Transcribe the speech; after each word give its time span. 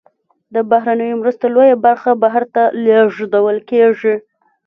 د 0.53 0.55
بهرنیو 0.69 1.19
مرستو 1.21 1.45
لویه 1.55 1.75
برخه 1.85 2.11
بهر 2.23 2.43
ته 2.53 2.63
لیږدول 2.83 3.57
کیږي. 3.69 4.15